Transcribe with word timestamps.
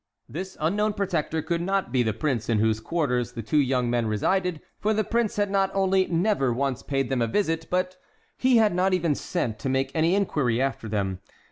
This 0.27 0.57
unknown 0.59 0.93
protector 0.93 1.43
could 1.43 1.61
not 1.61 1.91
be 1.91 2.01
the 2.01 2.11
prince 2.11 2.49
in 2.49 2.57
whose 2.57 2.79
quarters 2.79 3.33
the 3.33 3.43
two 3.43 3.59
young 3.59 3.87
men 3.87 4.07
resided, 4.07 4.59
for 4.79 4.95
the 4.95 5.03
prince 5.03 5.35
had 5.35 5.51
not 5.51 5.69
only 5.75 6.07
never 6.07 6.51
once 6.51 6.81
paid 6.81 7.07
them 7.09 7.21
a 7.21 7.27
visit, 7.27 7.67
but 7.69 7.97
he 8.35 8.57
had 8.57 8.73
not 8.73 8.95
even 8.95 9.13
sent 9.13 9.59
to 9.59 9.69
make 9.69 9.91
any 9.93 10.15
inquiry 10.15 10.59
after 10.59 10.89
them. 10.89 11.19